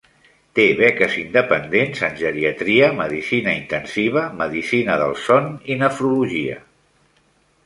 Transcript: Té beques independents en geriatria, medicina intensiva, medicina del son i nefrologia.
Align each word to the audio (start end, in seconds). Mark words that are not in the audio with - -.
Té 0.59 0.63
beques 0.77 1.17
independents 1.23 2.01
en 2.07 2.17
geriatria, 2.23 2.89
medicina 3.01 3.53
intensiva, 3.61 4.25
medicina 4.41 4.97
del 5.03 5.15
son 5.27 5.53
i 5.75 5.79
nefrologia. 5.85 6.59